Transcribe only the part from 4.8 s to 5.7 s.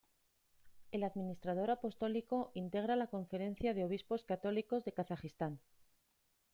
de Kazajistán.